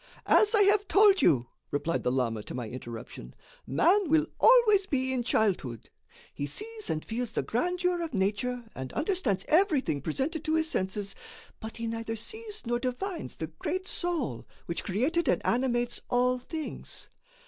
[0.25, 3.35] "As I have told you," replied the lama to my interruption,
[3.67, 5.91] "man will always be in childhood.
[6.33, 11.13] He sees and feels the grandeur of nature and understands everything presented to his senses,
[11.59, 17.07] but he neither sees nor divines the Great Soul which created and animates all things.